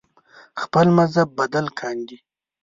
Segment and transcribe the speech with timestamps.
[0.61, 2.17] خپل مذهب بدل کاندي